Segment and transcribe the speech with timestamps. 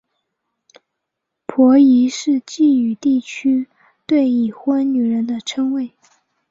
[1.45, 3.67] 婆姨是晋语地区
[4.07, 5.91] 对已婚女人的称谓。